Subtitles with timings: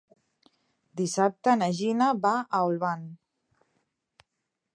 [1.01, 3.05] Dissabte na Gina va a Olvan.